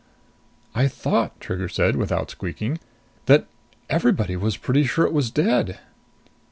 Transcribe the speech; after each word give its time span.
"I 0.73 0.87
thought," 0.87 1.39
Trigger 1.39 1.69
said 1.69 1.95
without 1.95 2.31
squeaking, 2.31 2.79
"that 3.27 3.45
everybody 3.87 4.35
was 4.35 4.57
pretty 4.57 4.83
sure 4.83 5.05
it 5.05 5.13
was 5.13 5.29
dead." 5.29 5.77